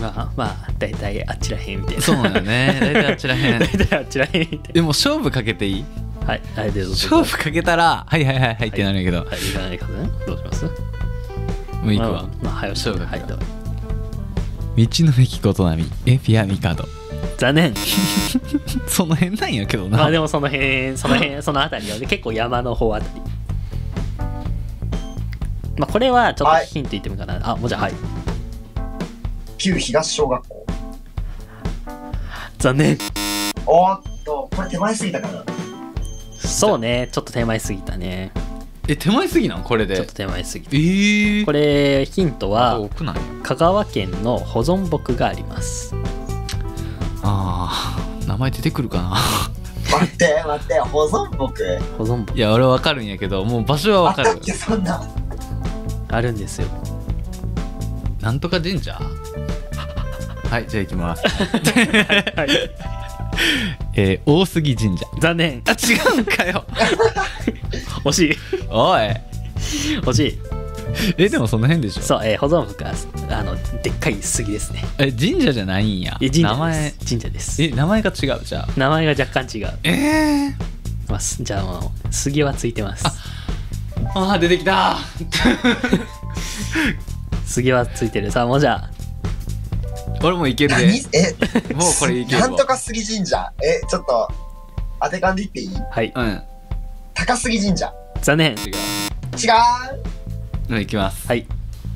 [0.00, 2.02] まあまあ大体あっちらへんみたいな。
[2.02, 2.78] そうだよね。
[2.80, 3.58] 大体あっちらへん。
[3.60, 5.84] 大体あっちらへんみたいでも勝負かけていい？
[6.20, 6.90] なはいはいどうぞ。
[6.90, 10.10] 勝負かけたらはいはいはいはいってなるんやけど、はいいかないかね。
[10.26, 10.64] どうします？
[10.64, 10.70] も
[11.86, 13.46] ういくわ、まあまあ早押し勝負かけたはいどうぞ。
[14.76, 16.86] 道の駅琴波エピアミカド。
[17.38, 17.74] 残念。
[18.86, 23.20] その辺なんやけどな、まあでもその辺その辺 その辺りはね結構山の方あたり。
[25.78, 27.92] まあこれはちょっとヒント言ってみようかな、あもうじゃあはい
[29.66, 30.64] 旧東小学校。
[32.58, 32.96] 残念。
[33.66, 35.44] おーっと、これ手前すぎたかな。
[36.38, 37.08] そうね。
[37.10, 38.30] ちょっと手前すぎたね。
[38.86, 39.64] え手前すぎなん？
[39.64, 39.96] これで。
[39.96, 40.70] ちょっと手前すぎた。
[40.76, 42.78] えー、これヒントは
[43.42, 45.96] 香川県の保存木があります。
[47.24, 49.16] あー名前出てくるかな？
[49.90, 51.78] 待って、待って、保存木？
[51.98, 52.36] 保存木。
[52.36, 54.28] いや俺わかるんやけどもう場所はわかる。
[54.28, 55.02] あったっけ、そんな。
[56.06, 56.68] あるんですよ。
[58.20, 59.00] なんとか神社？
[60.50, 61.22] はいじゃあ行きます。
[61.26, 62.48] はい。
[63.94, 65.06] えー、大杉神社。
[65.20, 65.62] 残念。
[65.66, 66.64] あ違うんかよ。
[68.04, 68.38] 惜しい。
[68.68, 69.00] おい。
[70.02, 70.38] 惜しい。
[71.18, 72.02] えでもその辺でしょ。
[72.02, 72.94] そう、えー保存木は
[73.30, 74.84] あのでっかい杉ですね。
[74.98, 76.16] え神社じゃないんや。
[76.20, 76.94] え神社名前。
[77.06, 77.62] 神社です。
[77.62, 78.40] え名前が違う。
[78.44, 78.68] じゃあ。
[78.76, 80.54] 名前が若干違う、ええ
[81.08, 81.42] まあ、す。
[81.42, 83.04] じゃあもう杉はついてます。
[84.14, 84.96] ああ出てきた。
[87.44, 88.30] 杉はついてる。
[88.30, 88.95] さあもうじゃあ
[90.22, 91.34] 俺もいける何でえ、
[91.74, 92.48] もうこれいけるわ。
[92.48, 93.52] なんとか杉神社。
[93.62, 94.30] え、ちょっと、
[95.02, 95.76] 当て感で言っていい？
[95.90, 96.12] はい。
[96.14, 96.42] うん。
[97.14, 97.92] 高杉神社。
[98.22, 98.52] 残念。
[98.52, 98.56] 違う。
[98.56, 98.72] 違う。
[100.70, 101.26] うんいきます。
[101.28, 101.46] はい。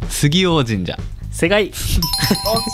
[0.09, 0.97] 杉王神社
[1.31, 1.71] 正解。
[1.71, 2.01] ち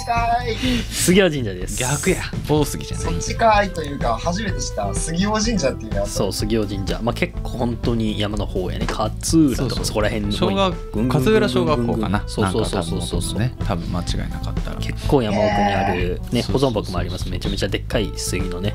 [0.06, 0.56] かい
[0.90, 1.78] 杉尾神社です。
[1.78, 2.22] 逆や。
[2.48, 6.06] 大杉じゃないそっちかいというか初めて知った杉尾神社っていうのは。
[6.06, 6.98] そう杉尾神社。
[7.02, 8.86] まあ結構本当に山の方やね。
[8.88, 9.12] 勝
[9.48, 10.32] 浦とかそこら辺に。
[10.32, 12.24] 小学勝浦小学校かな？
[12.26, 13.02] そうそうそうそう。
[13.02, 13.54] そうそうね。
[13.66, 14.76] 多分間違いなかったら。
[14.76, 17.28] 結構山奥にあるねそうそうそう保存木もあります。
[17.28, 18.74] めちゃめちゃでっかい杉のね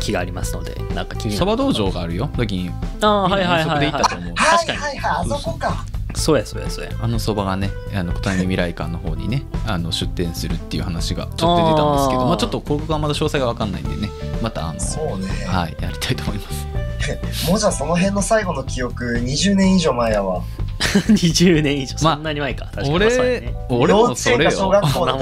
[0.00, 0.74] 木がありますので。
[0.94, 1.38] なんか気になる。
[1.38, 2.28] そば道場があるよ。
[2.36, 2.70] 時に。
[3.00, 4.34] ああはいはいはいそこで行ったとはい思う。
[4.34, 6.90] 確かにはいはいあそこかそうやそうやそうや。
[7.00, 14.08] あのそばがねあの小谷未来館の方にねあの出店するっていう話がちょっと出たんですけどまあちょっとここがまだ詳細が分かんないんでね
[14.42, 15.28] またあのそうね。
[15.46, 16.66] はいやりたいと思います。
[17.48, 20.42] もうじゃあその辺の最後の記憶20年以上前やわ。
[20.78, 21.96] 20年以上。
[22.02, 22.90] まあそんなに前か、確かに。
[22.90, 23.54] 俺ね。
[23.68, 24.50] 俺もそれよ。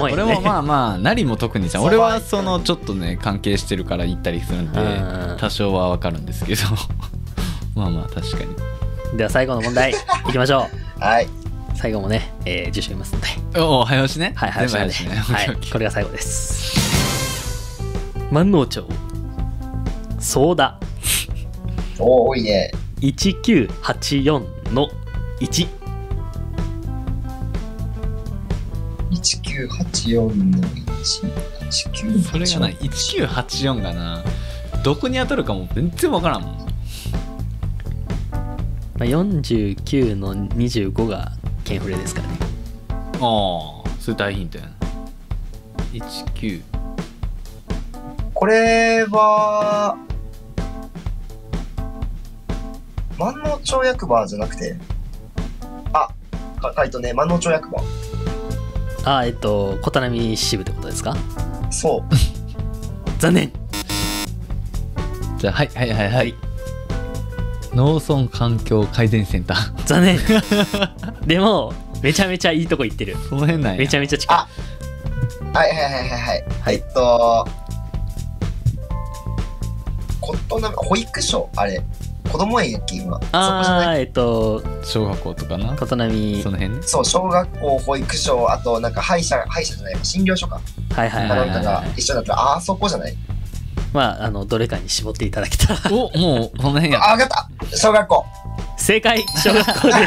[0.01, 6.61] 俺もまあまあなりも特にじゃん俺はそのちょっとね関係してるから行ったりするんでうん多少は分かるんですけど。
[7.75, 9.17] まあまあ確かに。
[9.17, 11.27] では最後の問題いきましょうはい。
[11.75, 13.59] 最後もね、えー、住所言いますので。
[13.59, 14.33] おお早押しね。
[14.35, 15.15] はい早押しね。
[15.15, 16.79] はいこれが最後です。
[18.31, 18.87] 万能町。
[20.19, 20.79] ソーダ
[21.99, 22.71] おー多いね。
[23.01, 24.89] 1984の
[25.41, 25.67] 1
[29.11, 34.23] 1984の1それがな1984がな。
[34.83, 36.62] どこに当たるかも全然分からんもん
[38.97, 41.31] まあ、49の25が
[41.63, 42.37] ケンフレですからね。
[43.21, 44.71] ああそれ大ヒントやな
[45.93, 46.61] 19
[48.33, 49.95] これは
[53.17, 54.75] 万能町役場じゃなくて。
[55.93, 56.09] あ
[56.61, 57.13] か回答ね。
[57.13, 57.79] 万能町役場
[59.05, 61.15] あーえっと琴波支部ってことですか？
[61.71, 62.03] そう。
[63.19, 63.51] 残念。
[65.37, 66.11] じゃあはいはいはい。
[66.11, 66.35] はい
[67.75, 69.85] 農村環境改善センター。
[69.85, 70.19] 残念。
[71.25, 73.15] でもめちゃめちゃいいとこ行ってる。
[73.29, 74.37] その辺なんやめちゃめちゃ近い。
[74.37, 76.75] はいはいはいはいはい、はい。
[76.75, 77.47] えっと
[80.21, 81.83] コットナ保育所あれ
[82.31, 83.19] 子供園やっけ今。
[83.31, 85.75] あーえっと小学校とかな？
[85.75, 86.77] 琴波その辺？
[86.77, 90.61] ねそう小学校保育所あとなんか歯医者歯医者じゃない診療所か。
[90.91, 92.33] はいはいかはいはい、はい、一緒だった。
[92.33, 93.15] らあそこじゃない？
[93.93, 95.79] まああのどれかに絞っていただけたら。
[95.91, 97.11] おもうその辺や。
[97.11, 97.77] あ分かった。
[97.77, 98.25] 小学校。
[98.77, 99.97] 正解小学校です。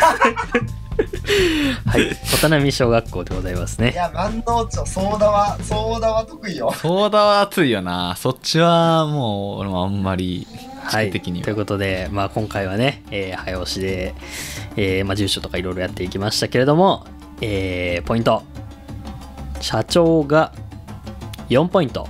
[1.87, 6.73] はい琴波小学校でございますいねや万能町ソーダはソーダは得意よ。
[6.73, 8.17] ソーダは熱いよな。
[8.17, 10.47] そっちはもう俺もあんまり
[10.85, 11.03] は。
[11.03, 14.15] い、ということで、まあ、今回はね、えー早押しで、
[14.77, 17.07] えーまあ、住所とかいろいろやっていきましたけれども、
[17.41, 18.43] えーポイント。
[19.61, 20.53] 社長が
[21.49, 22.09] 4ポイント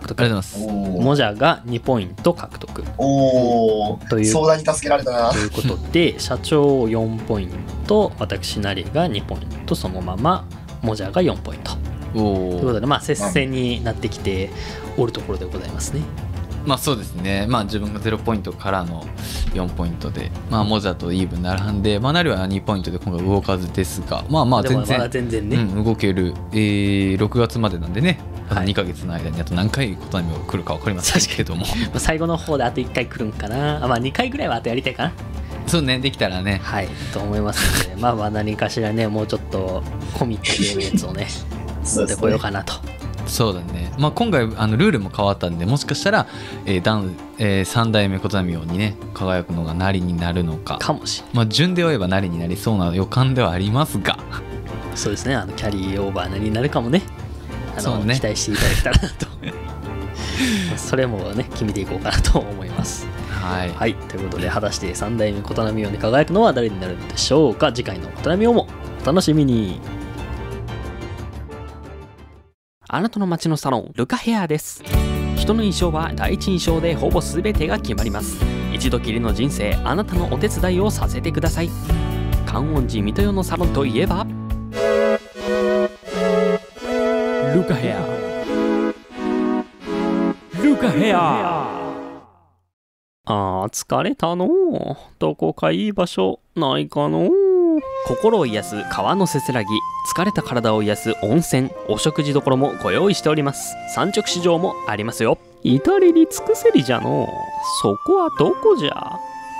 [0.00, 0.20] 獲得。
[0.20, 0.98] ありがとうございます。
[0.98, 2.84] おモジャが2ポイント獲得。
[2.98, 4.08] おー。
[4.08, 4.26] という。
[4.26, 5.30] 相談に助けられたな。
[5.30, 7.50] ということで 社長4ポイン
[7.86, 10.44] ト私なりが2ポイントそのまま
[10.82, 11.72] モジャが4ポイント。
[11.72, 14.50] というおおことでまあ接戦になってきて
[14.96, 16.02] おるところでございますね
[16.66, 17.46] まあそうですね。
[17.48, 19.04] まあ自分が0ポイントからの
[19.54, 28.68] 4ポイントでまあモザとイーブン並んでまあなりは2ポイントで今回動かずですがまあまあでもまだ全然全然ね、うん、動ける、えー6月までなんでね、はい。
[28.68, 31.64] 2ヶ月の間にあと何回琴波が来るか分かりませんけども。
[31.66, 33.84] まあ最後の方であと1回来るんかな。
[33.84, 35.12] あまあ2回ぐらいはあとやりたいかな。
[35.66, 35.98] そうね。
[35.98, 36.60] できたらね。
[36.62, 36.88] はい。
[37.12, 39.82] と思いますので まあまあ何かしらねもうちょっと
[40.14, 41.26] コミットゲームやつをね。
[41.84, 42.74] 持ってこようかなと
[43.26, 46.26] そうだね、まあ、今回あのルールも変わったんでもしかしたら、
[46.64, 50.78] えーダンえ3代目琴波王にね輝くのがなりになるのか。
[50.78, 54.18] かもしれまあ、順で言えばなりになりそうな予感ではありますが。
[54.94, 55.34] そうですね。
[55.34, 57.02] あのキャリーオーバー何になるかもね。
[57.76, 58.14] あのね。
[58.14, 59.26] 期待していただけたらなと。
[59.26, 59.32] ま
[60.74, 63.06] あそれもね決めていこうかなと思います。
[63.28, 63.70] はい。
[63.70, 63.94] はい。
[63.94, 67.72] ということで果たして3代目琴波王に輝くのは誰になるのでしょうか？
[67.72, 68.68] 次回の琴波王も
[69.02, 69.80] お楽しみに
[72.96, 74.82] あなたの街のサロンルカヘアです。
[75.36, 78.42] 人の印象は第一印象でほぼ全てが決まります。
[78.72, 81.68] 一度きりの人生あなたのお手伝いをさせてください。
[82.46, 84.26] 観音寺水戸代のサロンといえば
[87.54, 88.00] ルカヘア。
[90.62, 91.68] ルカヘア。
[93.26, 94.48] あー疲れたの
[95.18, 97.28] どこかいい場所ないかの
[98.06, 99.68] 心を癒す川のせせらぎ
[100.14, 103.74] 疲れた体を癒す温泉お食事処もご用意しております。
[103.92, 105.38] 産直市場もありますよ。
[105.64, 107.26] 至れり尽くせりじゃのう。
[107.82, 108.92] そこはどこじゃ？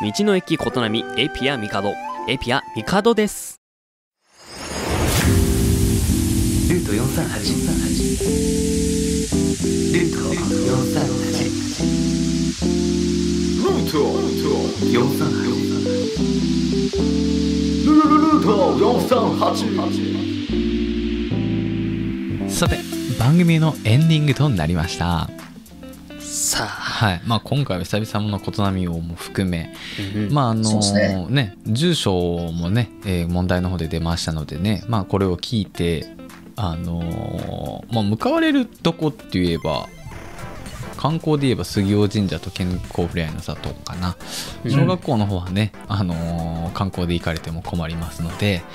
[0.00, 1.92] 道の駅琴波エピアミカド。
[2.28, 3.60] エピアミカドです。
[6.70, 7.02] ルート438
[9.92, 10.46] ルート438
[13.64, 13.98] ルート
[17.02, 17.25] 438
[22.48, 22.78] さて
[23.18, 25.30] 番組のエンディングとなりました。
[26.18, 27.22] さあ、はい。
[27.26, 29.72] まあ、今回は久々の琴波をも含め、
[30.14, 31.26] うんまああのね。
[31.30, 32.12] ね住所
[32.52, 36.06] もね、えー問題の方で出ましたのでね、まあ、これを聞いて、
[36.56, 39.88] あのーまあ、向かわれるとこって言えば
[40.96, 44.16] 観光で言えば杉尾神社と健康ふれあいの里かな。
[44.64, 44.70] うん。
[44.70, 48.62] 小学校の方はね、あのー観光で行かれても困りますので。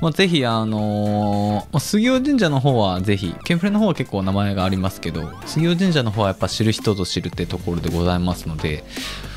[0.00, 8.84] まあぜひあのーまあ杉尾神社の方はぜひケンフレの方は結構名前がありますけど杉尾神社の方はやっぱ知る人ぞ知るってところでございますので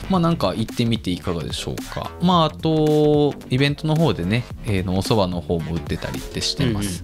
[0.10, 2.12] まあなんか行ってみていかがでしょうか。
[2.22, 7.04] まああとイベントの方でね、えーのお蕎麦の方も売ってたりってしてます、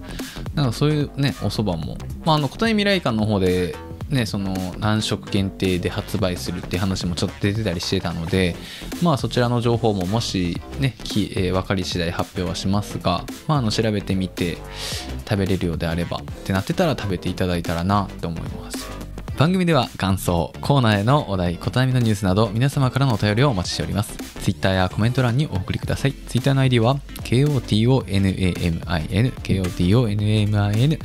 [0.53, 1.97] なんかそういうねお蕎麦も。
[2.25, 3.75] まああの琴音未来館の方で
[4.11, 8.55] ねその何食限定で発売するって話もちょっと出てたりしてたので
[9.01, 14.57] まあそちらの情報ももしねき、えー分かり次第発表はしますがまああの調べてみて
[15.27, 18.89] 食べれるようであればってなってたら食べていただいたらなって思います。
[19.37, 24.15] 番組では感想コーナーへのお題琴波のニュースなど皆様からのお便りをお待ちしております。
[24.41, 26.13] Twitter やコメント欄にお送りください。
[26.13, 28.81] Twitter の ID は KOTONAMIN
[29.41, 30.99] KOTONAMIN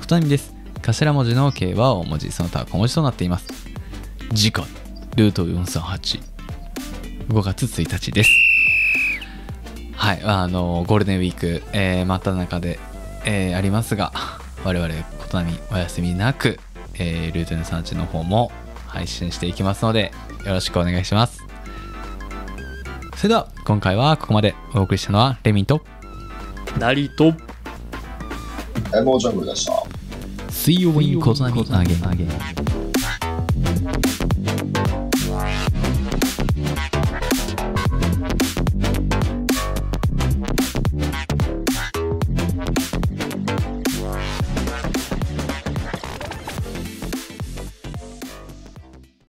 [0.00, 0.59] 琴波です。
[0.82, 3.48] 頭文字の K は大文字その他は小文字となっています
[4.34, 4.64] 次回
[5.16, 6.22] ルート438
[7.28, 8.30] 5月1日です
[9.94, 12.78] はいあのゴールデンウィーク、えー、真っ只中で、
[13.24, 14.12] えーありますが
[14.64, 16.58] 我々琴波お休みなく、
[16.94, 18.50] えールート438の方も
[18.86, 20.12] 配信していきますので
[20.46, 21.44] よろしくお願いします
[23.16, 25.82] それでは今回はここまでお送りしたのはレミンと
[26.78, 27.34] なりと
[28.96, 29.89] エモージャングルでした。
[30.60, 32.79] 水曜日に小さなみあげ。